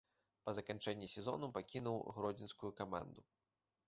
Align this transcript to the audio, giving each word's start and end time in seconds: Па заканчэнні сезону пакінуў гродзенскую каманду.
Па 0.45 0.53
заканчэнні 0.59 1.09
сезону 1.15 1.49
пакінуў 1.57 1.97
гродзенскую 2.15 2.71
каманду. 2.81 3.21